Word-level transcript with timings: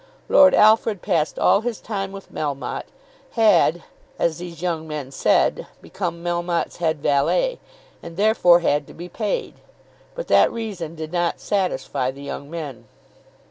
Lord 0.29 0.55
Alfred 0.55 1.03
passed 1.03 1.37
all 1.37 1.61
his 1.61 1.79
time 1.79 2.11
with 2.11 2.33
Melmotte, 2.33 2.87
had, 3.33 3.83
as 4.17 4.39
these 4.39 4.59
young 4.59 4.87
men 4.87 5.11
said, 5.11 5.67
become 5.79 6.23
Melmotte's 6.23 6.77
head 6.77 7.03
valet, 7.03 7.59
and 8.01 8.17
therefore 8.17 8.61
had 8.61 8.87
to 8.87 8.95
be 8.95 9.09
paid. 9.09 9.53
But 10.15 10.27
that 10.29 10.51
reason 10.51 10.95
did 10.95 11.11
not 11.13 11.39
satisfy 11.39 12.09
the 12.09 12.23
young 12.23 12.49
men. 12.49 12.87